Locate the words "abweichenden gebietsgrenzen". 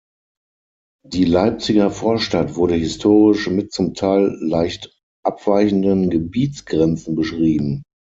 5.23-7.15